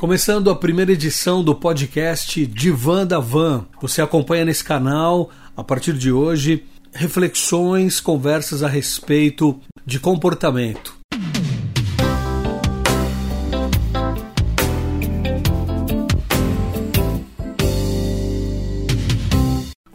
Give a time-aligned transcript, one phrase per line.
[0.00, 3.66] Começando a primeira edição do podcast Divan da Van.
[3.82, 10.99] Você acompanha nesse canal, a partir de hoje, reflexões, conversas a respeito de comportamento.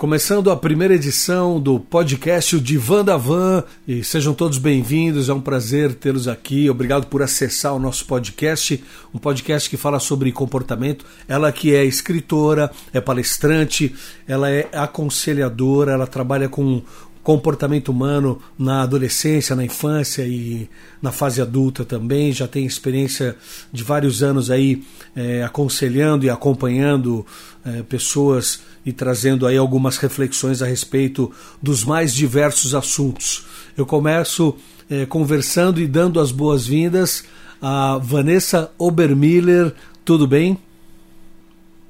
[0.06, 5.42] Começando a primeira edição do podcast Divan da Van e sejam todos bem-vindos, é um
[5.42, 6.70] prazer tê-los aqui.
[6.70, 11.04] Obrigado por acessar o nosso podcast, um podcast que fala sobre comportamento.
[11.28, 13.96] Ela que é escritora, é palestrante,
[14.27, 16.84] ela é aconselhadora, ela trabalha com
[17.25, 20.70] comportamento humano na adolescência, na infância e
[21.02, 22.31] na fase adulta também.
[22.31, 23.35] Já tem experiência
[23.73, 24.84] de vários anos aí
[25.15, 27.25] é, aconselhando e acompanhando
[27.65, 33.43] é, pessoas e trazendo aí algumas reflexões a respeito dos mais diversos assuntos.
[33.76, 34.55] Eu começo
[34.87, 37.23] é, conversando e dando as boas-vindas
[37.59, 39.73] a Vanessa Obermiller.
[40.05, 40.59] Tudo bem?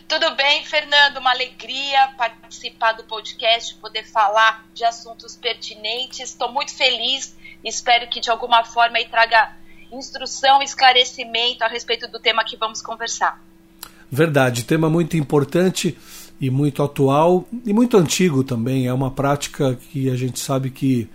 [0.07, 1.17] Tudo bem, Fernando?
[1.17, 6.29] Uma alegria participar do podcast, poder falar de assuntos pertinentes.
[6.29, 7.35] Estou muito feliz.
[7.63, 9.53] Espero que de alguma forma traga
[9.91, 13.41] instrução, esclarecimento a respeito do tema que vamos conversar.
[14.11, 15.97] Verdade, tema muito importante
[16.39, 18.87] e muito atual e muito antigo também.
[18.87, 21.09] É uma prática que a gente sabe que,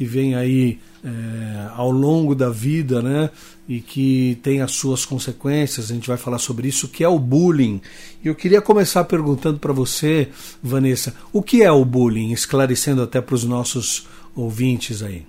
[0.00, 3.28] que vem aí é, ao longo da vida, né?
[3.68, 5.90] E que tem as suas consequências.
[5.90, 7.82] A gente vai falar sobre isso, que é o bullying.
[8.24, 13.20] E eu queria começar perguntando para você, Vanessa, o que é o bullying, esclarecendo até
[13.20, 15.26] para os nossos ouvintes aí.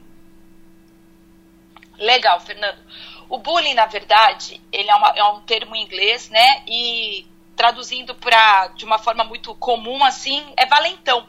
[2.00, 2.80] Legal, Fernando.
[3.28, 6.64] O bullying, na verdade, ele é, uma, é um termo em inglês, né?
[6.66, 11.28] E traduzindo para de uma forma muito comum assim, é valentão,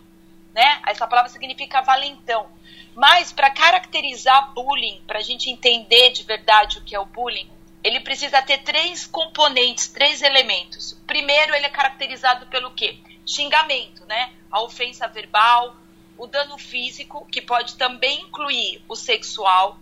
[0.55, 0.81] né?
[0.87, 2.47] Essa palavra significa valentão.
[2.95, 7.51] Mas para caracterizar bullying, para a gente entender de verdade o que é o bullying,
[7.83, 10.97] ele precisa ter três componentes, três elementos.
[11.07, 12.99] Primeiro, ele é caracterizado pelo quê?
[13.27, 14.33] Xingamento, né?
[14.51, 15.75] A ofensa verbal,
[16.17, 19.78] o dano físico, que pode também incluir o sexual,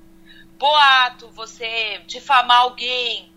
[0.59, 3.31] boato, você difamar alguém,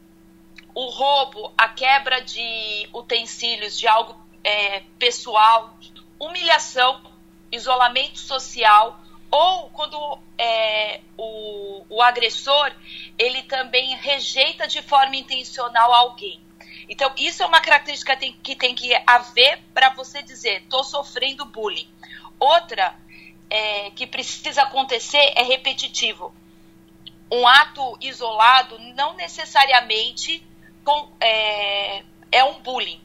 [0.73, 5.77] o roubo, a quebra de utensílios de algo é, pessoal,
[6.19, 7.01] humilhação,
[7.51, 8.99] isolamento social,
[9.33, 12.71] ou quando é, o, o agressor
[13.17, 16.39] ele também rejeita de forma intencional alguém.
[16.87, 20.83] Então, isso é uma característica que tem que, tem que haver para você dizer, estou
[20.83, 21.89] sofrendo bullying.
[22.39, 22.95] Outra
[23.49, 26.31] é, que precisa acontecer é repetitivo.
[27.31, 30.45] Um ato isolado não necessariamente
[30.85, 33.01] com, é, é um bullying.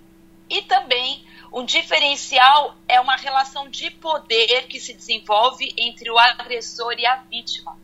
[0.51, 6.95] E também um diferencial é uma relação de poder que se desenvolve entre o agressor
[6.99, 7.77] e a vítima.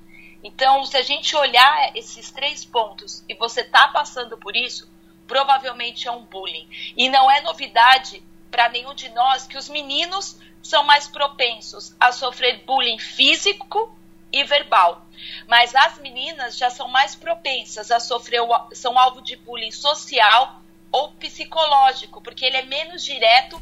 [0.42, 4.88] Então, se a gente olhar esses três pontos e você está passando por isso,
[5.26, 6.68] provavelmente é um bullying.
[6.96, 12.12] E não é novidade para nenhum de nós que os meninos são mais propensos a
[12.12, 13.96] sofrer bullying físico
[14.30, 15.06] e verbal.
[15.46, 18.40] Mas as meninas já são mais propensas a sofrer,
[18.72, 20.60] são alvo de bullying social
[20.94, 23.60] ou psicológico, porque ele é menos direto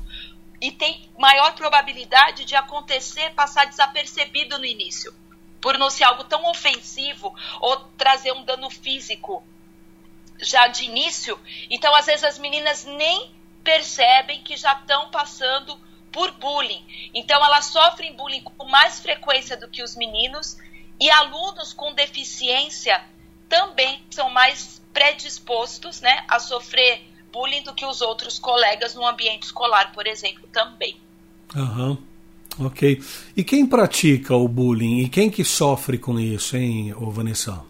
[0.60, 5.14] e tem maior probabilidade de acontecer, passar desapercebido no início,
[5.58, 9.42] por não ser algo tão ofensivo ou trazer um dano físico
[10.42, 11.40] já de início.
[11.70, 15.80] Então, às vezes, as meninas nem percebem que já estão passando
[16.12, 16.84] por bullying.
[17.14, 20.58] Então, elas sofrem bullying com mais frequência do que os meninos
[21.00, 23.02] e alunos com deficiência
[23.48, 29.44] também são mais predispostos né, a sofrer bullying do que os outros colegas no ambiente
[29.44, 30.96] escolar, por exemplo, também.
[31.56, 31.90] Aham.
[31.90, 32.12] Uhum.
[32.60, 33.02] Ok.
[33.34, 35.00] E quem pratica o bullying?
[35.00, 37.64] E quem que sofre com isso, hein, Vanessa?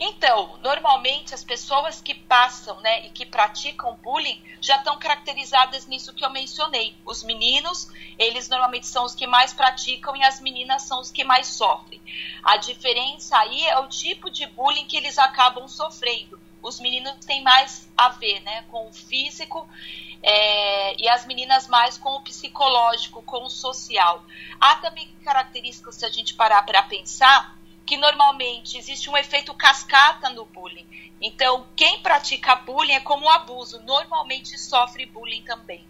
[0.00, 6.14] Então, normalmente as pessoas que passam né, e que praticam bullying já estão caracterizadas nisso
[6.14, 6.96] que eu mencionei.
[7.04, 11.24] Os meninos, eles normalmente são os que mais praticam e as meninas são os que
[11.24, 12.00] mais sofrem.
[12.44, 17.42] A diferença aí é o tipo de bullying que eles acabam sofrendo os meninos têm
[17.42, 19.68] mais a ver né, com o físico
[20.22, 24.24] é, e as meninas mais com o psicológico, com o social.
[24.60, 27.56] Há também características, se a gente parar para pensar,
[27.86, 30.86] que normalmente existe um efeito cascata no bullying.
[31.20, 35.84] Então, quem pratica bullying é como um abuso, normalmente sofre bullying também.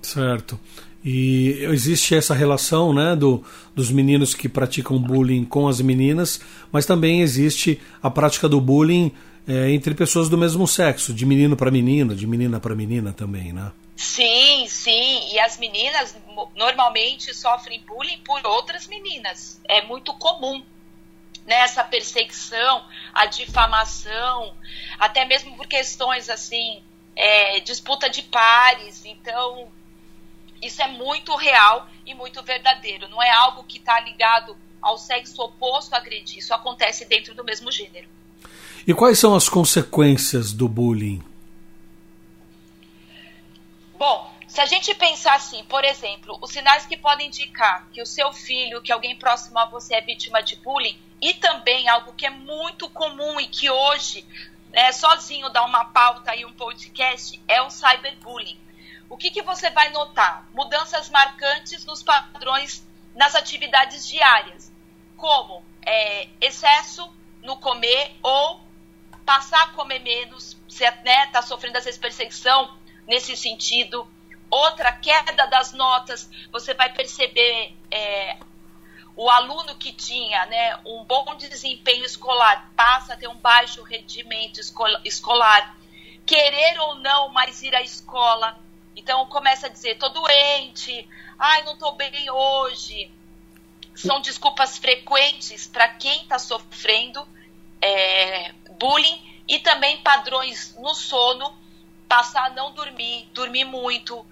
[0.00, 0.58] Certo.
[1.04, 3.44] E existe essa relação né, do,
[3.74, 6.40] dos meninos que praticam bullying com as meninas,
[6.72, 9.12] mas também existe a prática do bullying
[9.46, 13.52] é, entre pessoas do mesmo sexo, de menino para menino, de menina para menina também,
[13.52, 13.72] né?
[13.96, 15.32] Sim, sim.
[15.32, 16.16] E as meninas
[16.56, 19.60] normalmente sofrem bullying por outras meninas.
[19.68, 20.64] É muito comum.
[21.46, 24.54] nessa né, perseguição, a difamação,
[24.98, 26.82] até mesmo por questões assim,
[27.14, 29.04] é, disputa de pares.
[29.04, 29.70] Então,
[30.62, 33.08] isso é muito real e muito verdadeiro.
[33.08, 36.38] Não é algo que está ligado ao sexo oposto agredir.
[36.38, 38.08] Isso acontece dentro do mesmo gênero.
[38.86, 41.22] E quais são as consequências do bullying?
[43.98, 48.06] Bom, se a gente pensar assim, por exemplo, os sinais que podem indicar que o
[48.06, 52.26] seu filho, que alguém próximo a você é vítima de bullying, e também algo que
[52.26, 54.22] é muito comum e que hoje,
[54.70, 58.60] né, sozinho dá uma pauta e um podcast, é o cyberbullying.
[59.08, 60.46] O que, que você vai notar?
[60.52, 64.70] Mudanças marcantes nos padrões nas atividades diárias,
[65.16, 67.10] como é, excesso
[67.42, 68.63] no comer ou
[69.24, 72.76] passar a comer menos, está né, tá sofrendo vezes perseguição
[73.06, 74.06] nesse sentido.
[74.50, 78.36] Outra, queda das notas, você vai perceber é,
[79.16, 84.60] o aluno que tinha né, um bom desempenho escolar passa a ter um baixo rendimento
[85.04, 85.76] escolar,
[86.26, 88.58] querer ou não mais ir à escola.
[88.96, 93.10] Então começa a dizer, estou doente, ai, não estou bem hoje.
[93.94, 97.26] São desculpas frequentes para quem está sofrendo
[97.80, 101.52] é, bullying e também padrões no sono,
[102.08, 104.24] passar a não dormir, dormir muito,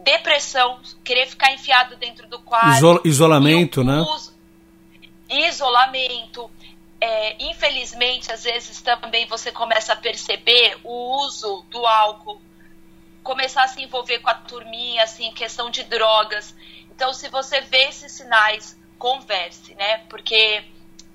[0.00, 3.00] depressão, querer ficar enfiado dentro do quarto.
[3.04, 4.00] isolamento, né?
[4.00, 4.34] Uso,
[5.28, 6.50] isolamento.
[7.00, 12.40] É, infelizmente, às vezes também você começa a perceber o uso do álcool,
[13.22, 16.54] começar a se envolver com a turminha, assim, questão de drogas.
[16.90, 19.98] Então, se você vê esses sinais, converse, né?
[20.08, 20.64] Porque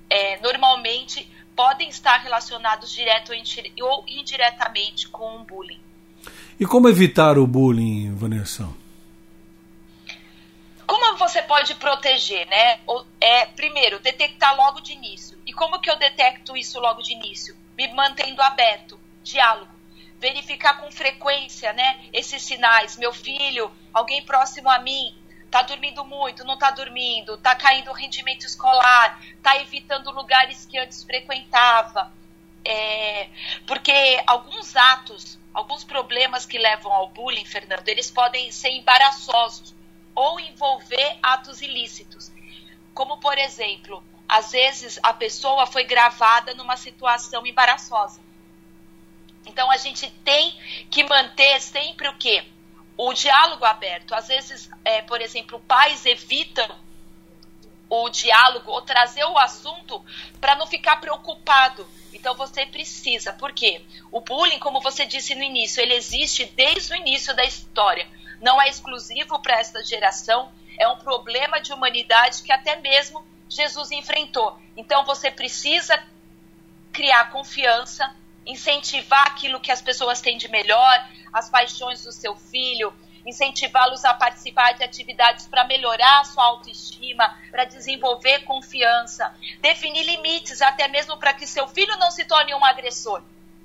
[0.08, 1.28] é, normalmente
[1.60, 3.32] podem estar relacionados direto
[3.82, 5.78] ou indiretamente com o bullying.
[6.58, 8.66] E como evitar o bullying, Vanessa?
[10.86, 12.80] Como você pode proteger, né?
[13.20, 15.38] É, primeiro, detectar logo de início.
[15.46, 17.54] E como que eu detecto isso logo de início?
[17.76, 19.70] Me mantendo aberto, diálogo.
[20.18, 22.06] Verificar com frequência, né?
[22.10, 22.96] Esses sinais.
[22.96, 25.14] Meu filho, alguém próximo a mim,
[25.50, 30.78] tá dormindo muito, não tá dormindo, tá caindo o rendimento escolar, tá evitando lugares que
[30.78, 32.12] antes frequentava.
[32.64, 33.28] É,
[33.66, 39.74] porque alguns atos alguns problemas que levam ao bullying, Fernando, eles podem ser embaraçosos
[40.14, 42.30] ou envolver atos ilícitos.
[42.94, 48.20] Como, por exemplo, às vezes a pessoa foi gravada numa situação embaraçosa.
[49.46, 50.52] Então a gente tem
[50.90, 52.44] que manter sempre o quê?
[53.02, 54.14] O diálogo aberto.
[54.14, 56.68] Às vezes, é, por exemplo, pais evitam
[57.88, 60.04] o diálogo ou trazer o assunto
[60.40, 61.86] para não ficar preocupado
[62.20, 63.82] então você precisa, por quê?
[64.12, 68.06] O bullying, como você disse no início, ele existe desde o início da história.
[68.40, 73.90] Não é exclusivo para esta geração, é um problema de humanidade que até mesmo Jesus
[73.90, 74.58] enfrentou.
[74.76, 76.02] Então você precisa
[76.92, 78.14] criar confiança,
[78.46, 82.92] incentivar aquilo que as pessoas têm de melhor, as paixões do seu filho,
[83.24, 90.62] incentivá-los a participar de atividades para melhorar a sua autoestima, para desenvolver confiança, definir limites,
[90.62, 93.22] até mesmo para que seu filho não se torne um agressor.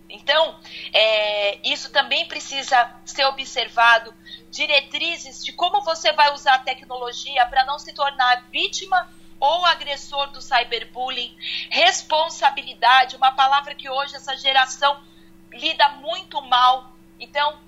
[0.10, 0.60] Então,
[0.94, 4.13] é, isso também precisa ser observado.
[4.51, 9.10] Diretrizes de como você vai usar a tecnologia para não se tornar vítima
[9.46, 11.36] ou agressor do cyberbullying.
[11.70, 15.00] Responsabilidade, uma palavra que hoje essa geração
[15.52, 16.92] lida muito mal.
[17.20, 17.60] Então,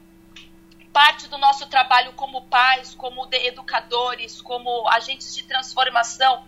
[0.92, 6.44] parte do nosso trabalho como pais, como educadores, como agentes de transformação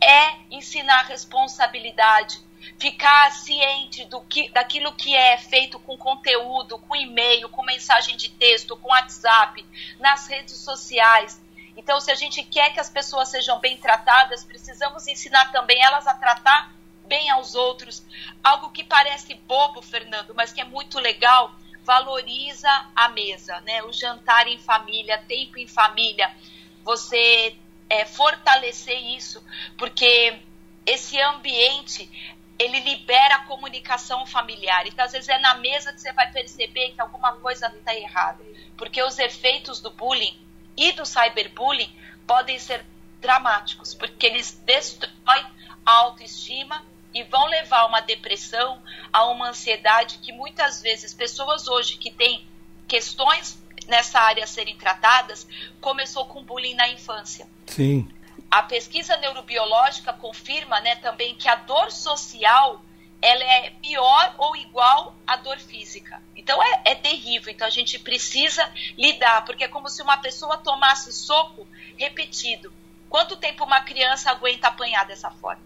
[0.00, 2.40] é ensinar responsabilidade,
[2.78, 8.28] ficar ciente do que, daquilo que é feito com conteúdo, com e-mail, com mensagem de
[8.30, 9.64] texto, com WhatsApp,
[10.00, 11.40] nas redes sociais.
[11.76, 16.06] Então, se a gente quer que as pessoas sejam bem tratadas, precisamos ensinar também elas
[16.06, 16.72] a tratar
[17.06, 18.02] bem aos outros.
[18.42, 21.54] Algo que parece bobo, Fernando, mas que é muito legal
[21.84, 23.82] valoriza a mesa, né?
[23.84, 26.34] O jantar em família, tempo em família.
[26.82, 27.56] Você
[27.88, 29.44] é, fortalecer isso,
[29.76, 30.40] porque
[30.86, 32.10] esse ambiente
[32.58, 34.86] ele libera a comunicação familiar.
[34.86, 38.42] Então, às vezes, é na mesa que você vai perceber que alguma coisa está errada.
[38.76, 40.38] Porque os efeitos do bullying
[40.76, 41.92] e do cyberbullying
[42.26, 42.84] podem ser
[43.20, 45.46] dramáticos, porque eles destroem
[45.84, 51.68] a autoestima e vão levar a uma depressão, a uma ansiedade que muitas vezes pessoas
[51.68, 52.46] hoje que têm
[52.88, 55.46] questões nessa área a serem tratadas
[55.80, 57.46] começou com bullying na infância.
[57.66, 58.08] Sim.
[58.50, 62.82] A pesquisa neurobiológica confirma, né, também que a dor social
[63.20, 66.20] ela é pior ou igual à dor física.
[66.36, 67.52] Então é, é terrível.
[67.52, 68.62] Então a gente precisa
[68.98, 71.66] lidar, porque é como se uma pessoa tomasse soco
[71.96, 72.72] repetido.
[73.08, 75.62] Quanto tempo uma criança aguenta apanhar dessa forma?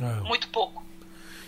[0.00, 0.20] É.
[0.20, 0.84] Muito pouco.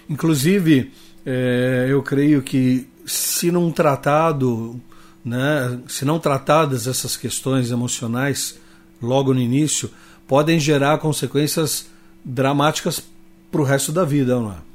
[0.09, 0.93] Inclusive,
[1.25, 4.81] é, eu creio que se não tratado,
[5.25, 8.59] né, se não tratadas essas questões emocionais
[9.01, 9.91] logo no início,
[10.27, 11.87] podem gerar consequências
[12.25, 13.03] dramáticas
[13.51, 14.74] para o resto da vida, não é?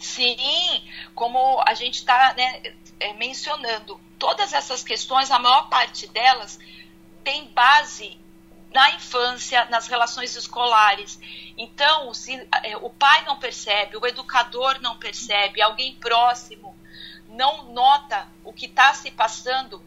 [0.00, 0.82] Sim,
[1.14, 2.62] como a gente está né,
[2.98, 6.58] é, mencionando, todas essas questões, a maior parte delas
[7.22, 8.18] tem base
[8.72, 11.20] na infância, nas relações escolares.
[11.56, 16.74] Então, se é, o pai não percebe, o educador não percebe, alguém próximo
[17.28, 19.84] não nota o que está se passando,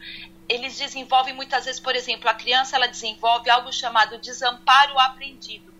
[0.47, 5.72] eles desenvolvem muitas vezes, por exemplo, a criança ela desenvolve algo chamado desamparo aprendido.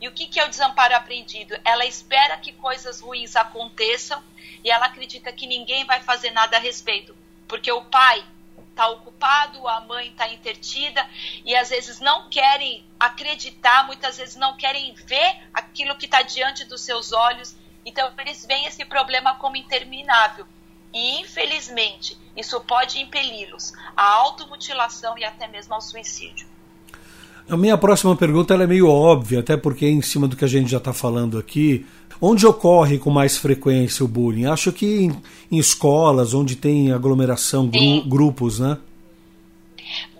[0.00, 1.54] E o que, que é o desamparo aprendido?
[1.64, 4.22] Ela espera que coisas ruins aconteçam
[4.64, 7.14] e ela acredita que ninguém vai fazer nada a respeito,
[7.46, 8.24] porque o pai
[8.70, 11.06] está ocupado, a mãe está intertida
[11.44, 16.64] e às vezes não querem acreditar, muitas vezes não querem ver aquilo que está diante
[16.64, 17.54] dos seus olhos.
[17.84, 20.46] Então eles veem esse problema como interminável.
[20.92, 26.48] E infelizmente isso pode impeli-los à automutilação e até mesmo ao suicídio.
[27.50, 30.48] A minha próxima pergunta é meio óbvia, até porque é em cima do que a
[30.48, 31.84] gente já está falando aqui.
[32.20, 34.46] Onde ocorre com mais frequência o bullying?
[34.46, 38.78] Acho que em, em escolas, onde tem aglomeração, gru, grupos, né?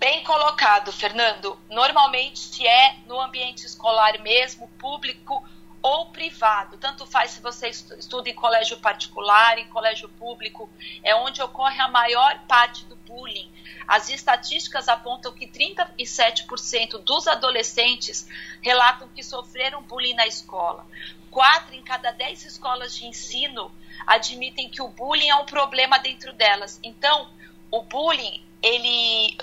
[0.00, 1.56] Bem colocado, Fernando.
[1.70, 5.40] Normalmente é no ambiente escolar mesmo, público
[5.80, 6.78] ou privado.
[6.78, 10.68] Tanto faz se você estuda em colégio particular, em colégio público,
[11.04, 13.48] é onde ocorre a maior parte do bullying.
[13.86, 18.28] As estatísticas apontam que 37% dos adolescentes
[18.62, 20.86] relatam que sofreram bullying na escola
[21.30, 23.70] quatro em cada dez escolas de ensino
[24.06, 26.80] admitem que o bullying é um problema dentro delas.
[26.82, 27.30] Então,
[27.70, 29.36] o bullying ele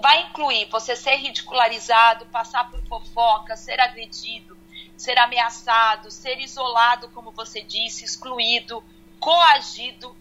[0.00, 4.56] vai incluir você ser ridicularizado, passar por fofoca, ser agredido,
[4.96, 8.82] ser ameaçado, ser isolado, como você disse, excluído,
[9.20, 10.16] coagido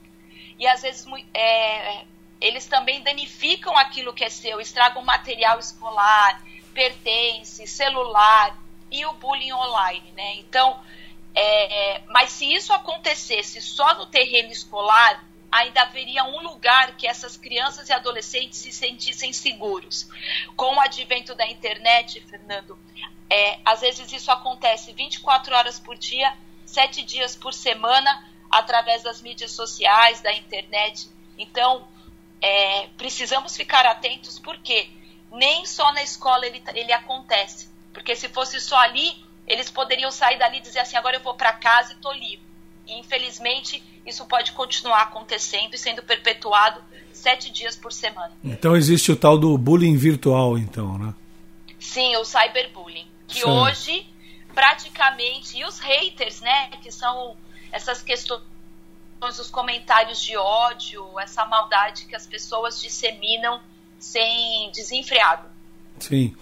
[0.59, 2.05] e às vezes é,
[2.43, 6.41] eles também danificam aquilo que é seu, estragam material escolar,
[6.73, 8.57] pertence, celular
[8.91, 10.35] e o bullying online, né?
[10.35, 10.79] Então
[11.35, 17.37] é, mas se isso acontecesse só no terreno escolar, ainda haveria um lugar que essas
[17.37, 20.07] crianças e adolescentes se sentissem seguros.
[20.55, 22.77] Com o advento da internet, Fernando,
[23.29, 26.35] é, às vezes isso acontece 24 horas por dia,
[26.65, 31.09] 7 dias por semana, através das mídias sociais, da internet.
[31.37, 31.87] Então,
[32.43, 34.89] é, precisamos ficar atentos, porque
[35.31, 37.69] nem só na escola ele, ele acontece.
[37.93, 39.15] Porque se fosse só ali,
[39.47, 42.43] eles poderiam sair dali e dizer assim: agora eu vou para casa e estou livre.
[42.85, 46.83] E infelizmente isso pode continuar acontecendo e sendo perpetuado
[47.13, 48.31] sete dias por semana.
[48.43, 51.13] Então existe o tal do bullying virtual, então, né?
[51.79, 54.05] Sim, o cyberbullying, que hoje
[54.53, 57.35] praticamente e os haters, né, que são
[57.71, 58.41] essas questões,
[59.27, 63.59] os comentários de ódio, essa maldade que as pessoas disseminam
[63.99, 65.47] sem desenfreado.
[65.99, 66.33] Sim.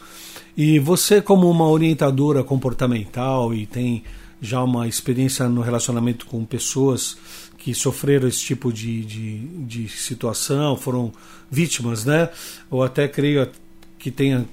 [0.55, 4.03] E você, como uma orientadora comportamental e tem
[4.41, 7.17] já uma experiência no relacionamento com pessoas
[7.57, 11.13] que sofreram esse tipo de, de, de situação, foram
[11.49, 12.29] vítimas, né?
[12.69, 13.47] Ou até creio
[13.99, 14.47] que tenha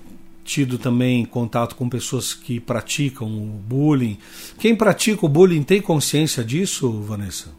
[0.45, 4.19] tido também contato com pessoas que praticam o bullying.
[4.59, 7.51] Quem pratica o bullying tem consciência disso, Vanessa?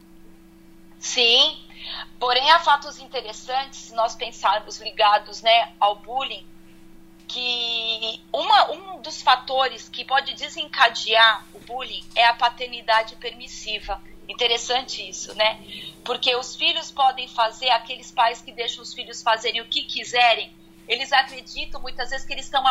[0.99, 1.57] Sim,
[2.19, 6.45] porém há fatos interessantes se nós pensarmos ligados né, ao bullying
[7.29, 14.01] que uma, um dos fatores que pode desencadear o bullying é a paternidade permissiva.
[14.27, 15.63] Interessante isso, né?
[16.03, 20.51] Porque os filhos podem fazer, aqueles pais que deixam os filhos fazerem o que quiserem,
[20.87, 22.63] eles acreditam muitas vezes que eles estão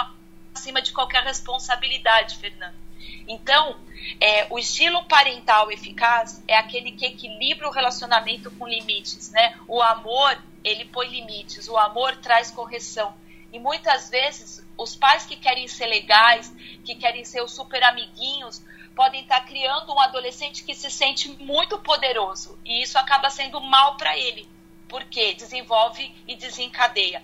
[0.53, 2.88] acima de qualquer responsabilidade, Fernando.
[3.27, 3.79] Então,
[4.21, 9.59] é, o estilo parental eficaz é aquele que equilibra o relacionamento com limites, né?
[9.67, 13.15] O amor, ele põe limites, o amor traz correção.
[13.53, 16.53] E muitas vezes os pais que querem ser legais,
[16.85, 18.63] que querem ser os super amiguinhos,
[18.95, 22.59] podem estar criando um adolescente que se sente muito poderoso.
[22.65, 24.49] E isso acaba sendo mal para ele,
[24.89, 27.23] porque desenvolve e desencadeia.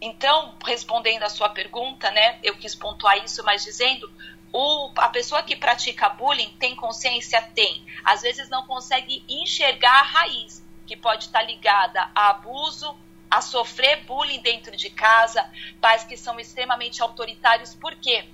[0.00, 4.10] Então, respondendo a sua pergunta, né, eu quis pontuar isso, mas dizendo,
[4.52, 7.40] o, a pessoa que pratica bullying tem consciência?
[7.54, 7.84] Tem.
[8.04, 12.96] Às vezes não consegue enxergar a raiz, que pode estar ligada a abuso,
[13.30, 15.48] a sofrer bullying dentro de casa,
[15.80, 18.24] pais que são extremamente autoritários, por quê?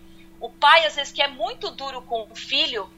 [0.40, 2.88] O pai, às vezes, que é muito duro com o filho,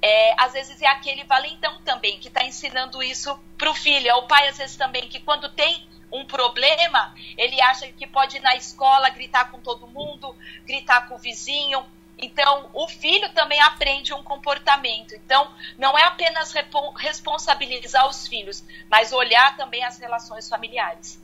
[0.00, 4.08] é, às vezes é aquele valentão também, que está ensinando isso para o filho.
[4.08, 8.36] É o pai, às vezes, também, que quando tem um problema, ele acha que pode
[8.36, 10.36] ir na escola gritar com todo mundo,
[10.66, 11.84] gritar com o vizinho,
[12.18, 15.14] Então, o filho também aprende um comportamento.
[15.14, 16.54] Então, não é apenas
[16.96, 21.20] responsabilizar os filhos, mas olhar também as relações familiares.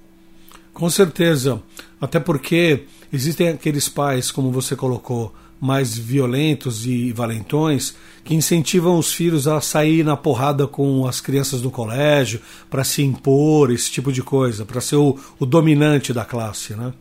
[0.74, 1.62] Com certeza.
[2.00, 9.12] Até porque existem aqueles pais, como você colocou, mais violentos e valentões, que incentivam os
[9.12, 12.40] filhos a sair na porrada com as crianças do colégio,
[12.70, 16.92] para se impor, esse tipo de coisa, para ser o, o dominante da classe, né?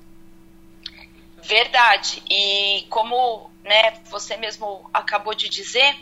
[1.47, 2.21] Verdade.
[2.29, 5.95] E como né, você mesmo acabou de dizer,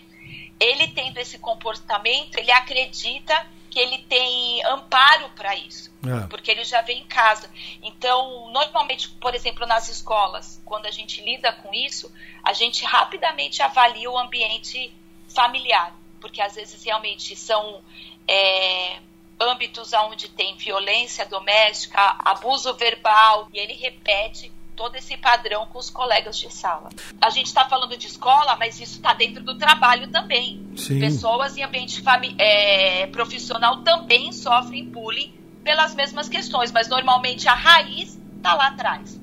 [0.59, 6.27] ele tendo esse comportamento, ele acredita que ele tem amparo para isso, é.
[6.27, 7.49] porque ele já vem em casa.
[7.83, 12.11] Então, normalmente, por exemplo, nas escolas, quando a gente lida com isso,
[12.41, 14.95] a gente rapidamente avalia o ambiente
[15.27, 17.81] familiar, porque às vezes realmente são
[18.27, 18.99] é,
[19.39, 25.89] âmbitos onde tem violência doméstica, abuso verbal, e ele repete todo esse padrão com os
[25.89, 26.89] colegas de sala.
[27.21, 30.61] A gente está falando de escola, mas isso está dentro do trabalho também.
[30.75, 30.99] Sim.
[30.99, 32.03] Pessoas em ambiente
[32.37, 39.19] é, profissional também sofrem bullying pelas mesmas questões, mas normalmente a raiz está lá atrás.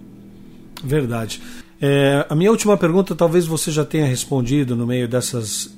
[0.82, 1.40] Verdade.
[1.80, 5.76] É, a minha última pergunta, talvez você já tenha respondido no meio dessas.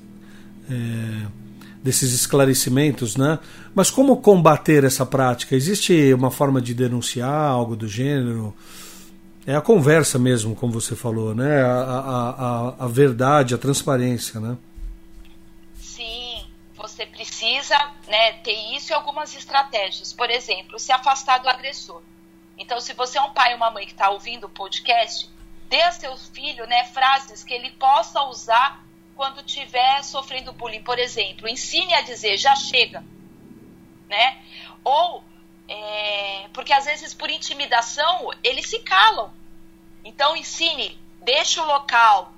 [0.69, 1.45] É,
[1.83, 3.37] desses esclarecimentos, né?
[3.75, 5.55] Mas como combater essa prática?
[5.55, 8.55] Existe uma forma de denunciar algo do gênero?
[9.47, 11.61] É a conversa mesmo, como você falou, né?
[11.61, 14.57] A, a, a, a verdade, a transparência, né?
[15.77, 20.11] Sim, você precisa né, ter isso e algumas estratégias.
[20.11, 22.01] Por exemplo, se afastar do agressor.
[22.57, 25.29] Então, se você é um pai ou uma mãe que está ouvindo o podcast,
[25.69, 28.83] dê a seu filho né, frases que ele possa usar
[29.15, 30.81] quando estiver sofrendo bullying.
[30.81, 33.03] Por exemplo, ensine a dizer já chega.
[34.09, 34.39] Né?
[34.83, 35.23] Ou
[35.67, 39.33] é, porque às vezes por intimidação eles se calam.
[40.03, 42.31] Então ensine, deixe o local,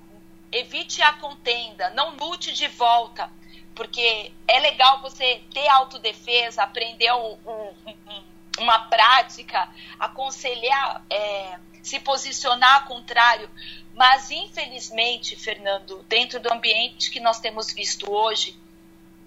[0.50, 3.30] evite a contenda, não lute de volta,
[3.74, 8.24] porque é legal você ter autodefesa, aprender um, um, um,
[8.58, 9.68] uma prática,
[10.00, 13.48] aconselhar, é, se posicionar ao contrário.
[13.94, 18.58] Mas infelizmente, Fernando, dentro do ambiente que nós temos visto hoje,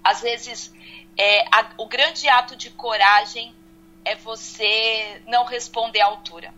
[0.04, 0.74] às vezes
[1.18, 3.54] é, a, o grande ato de coragem
[4.04, 6.54] é você não responder à altura.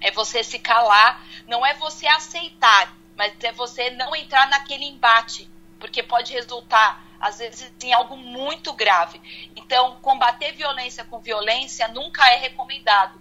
[0.00, 5.48] É você se calar, não é você aceitar, mas é você não entrar naquele embate,
[5.78, 9.20] porque pode resultar, às vezes, em algo muito grave.
[9.56, 13.20] Então, combater violência com violência nunca é recomendado.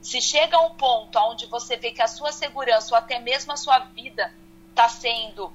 [0.00, 3.52] Se chega a um ponto onde você vê que a sua segurança ou até mesmo
[3.52, 4.32] a sua vida
[4.70, 5.52] está sendo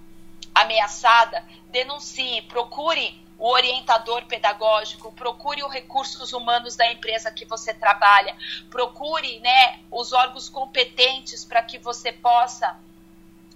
[0.53, 8.35] ameaçada, denuncie, procure o orientador pedagógico, procure os recursos humanos da empresa que você trabalha,
[8.69, 12.77] procure né, os órgãos competentes para que você possa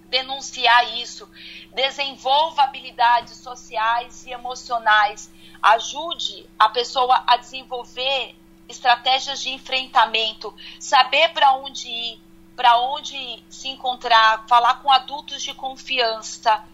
[0.08, 1.28] denunciar isso,
[1.74, 5.30] desenvolva habilidades sociais e emocionais,
[5.62, 8.34] ajude a pessoa a desenvolver
[8.68, 12.22] estratégias de enfrentamento, saber para onde ir,
[12.56, 16.64] para onde se encontrar, falar com adultos de confiança,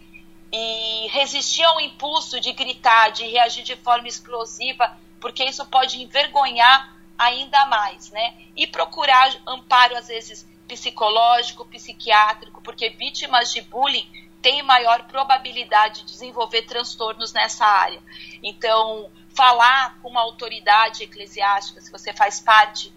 [0.51, 6.95] e resistir ao impulso de gritar, de reagir de forma explosiva, porque isso pode envergonhar
[7.17, 8.33] ainda mais, né?
[8.55, 14.09] E procurar amparo, às vezes, psicológico, psiquiátrico, porque vítimas de bullying
[14.41, 18.01] têm maior probabilidade de desenvolver transtornos nessa área.
[18.41, 22.91] Então, falar com uma autoridade eclesiástica, se você faz parte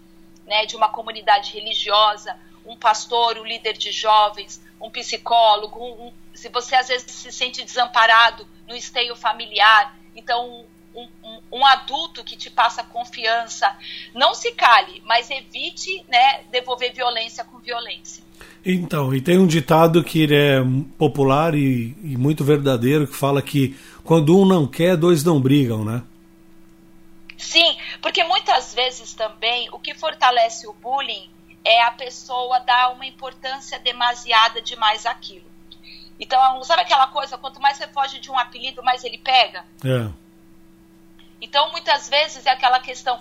[0.45, 6.49] né, de uma comunidade religiosa, um pastor, um líder de jovens, um psicólogo, um, se
[6.49, 12.35] você às vezes se sente desamparado no esteio familiar, então um, um, um, adulto que
[12.35, 13.73] te passa confiança,
[14.13, 18.23] não se cale, mas evite né, devolver violência com violência.
[18.65, 20.59] Então, e tem um ditado que é
[20.97, 25.85] popular e, e muito verdadeiro que fala que quando um não quer, dois não brigam,
[25.85, 26.01] né?
[27.37, 31.29] Sim, porque muitas vezes também o que fortalece o bullying
[31.65, 35.51] é a pessoa dar uma importância demasiada demais àquilo.
[36.19, 39.65] Então, sabe aquela coisa, quanto mais você foge de um apelido, mais ele pega?
[39.83, 40.09] É.
[41.41, 43.19] Então, muitas vezes é aquela questão,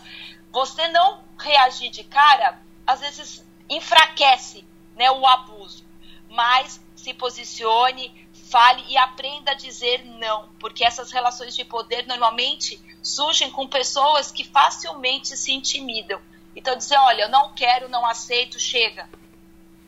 [0.52, 5.84] você não reagir de cara, às vezes enfraquece né, o abuso.
[6.28, 12.80] Mas se posicione, fale e aprenda a dizer não, porque essas relações de poder normalmente
[13.02, 16.20] surgem com pessoas que facilmente se intimidam.
[16.56, 19.08] Então, dizer, olha, eu não quero, não aceito, chega.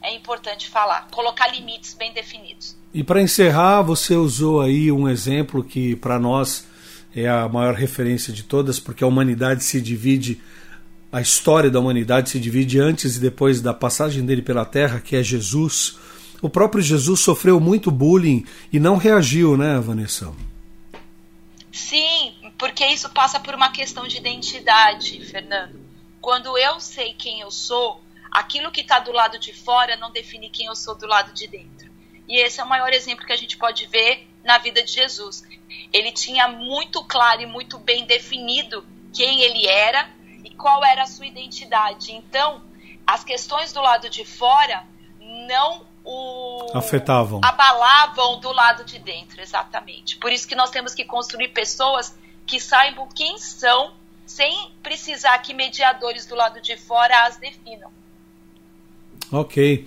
[0.02, 2.76] É importante falar, colocar limites bem definidos.
[2.92, 6.66] E para encerrar, você usou aí um exemplo que para nós
[7.14, 10.40] é a maior referência de todas, porque a humanidade se divide,
[11.11, 15.16] a história da humanidade se divide antes e depois da passagem dele pela Terra, que
[15.16, 15.98] é Jesus.
[16.42, 20.33] o próprio Jesus sofreu muito bullying e não reagiu, né, Vanessa?
[21.72, 25.86] Sim, porque isso passa por uma questão de identidade, Fernando.
[26.27, 30.51] Quando eu sei quem eu sou, aquilo que está do lado de fora não define
[30.51, 31.89] quem eu sou do lado de dentro.
[32.27, 35.45] E esse é o maior exemplo que a gente pode ver na vida de Jesus.
[35.93, 38.85] Ele tinha muito claro e muito bem definido
[39.15, 40.11] quem ele era
[40.45, 42.11] e qual era a sua identidade.
[42.11, 42.61] Então,
[43.07, 44.85] as questões do lado de fora
[45.21, 50.17] não o afetavam, abalavam do lado de dentro, exatamente.
[50.17, 53.95] Por isso que nós temos que construir pessoas que saibam quem são,
[54.27, 57.91] sem precisar que mediadores do lado de fora as definam.
[59.31, 59.87] Ok.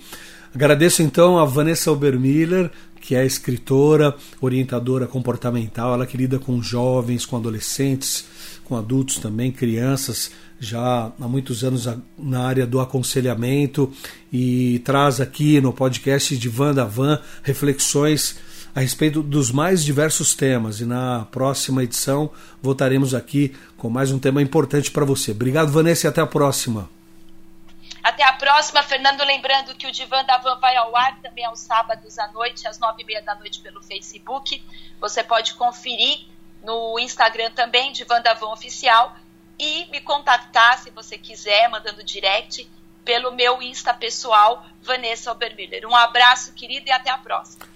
[0.54, 7.24] Agradeço então a Vanessa Obermiller, que é escritora, orientadora comportamental, ela que lida com jovens,
[7.24, 8.24] com adolescentes,
[8.64, 13.92] com adultos também, crianças, já há muitos anos na área do aconselhamento
[14.30, 18.36] e traz aqui no podcast de Van da Van reflexões
[18.74, 20.80] a respeito dos mais diversos temas.
[20.80, 22.30] E na próxima edição
[22.62, 25.32] voltaremos aqui com mais um tema importante para você.
[25.32, 26.88] Obrigado, Vanessa, e até a próxima.
[28.02, 29.22] Até a próxima, Fernando.
[29.24, 32.78] Lembrando que o Divan da Van vai ao ar também aos sábados à noite, às
[32.78, 34.62] nove e meia da noite, pelo Facebook.
[35.00, 36.26] Você pode conferir
[36.64, 39.16] no Instagram também, Divan da Van Oficial,
[39.58, 42.68] e me contactar, se você quiser, mandando direct
[43.04, 45.86] pelo meu Insta pessoal, Vanessa Obermiller.
[45.86, 47.66] Um abraço, querido, e até a próxima.